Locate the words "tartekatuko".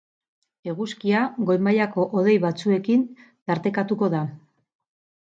3.23-4.15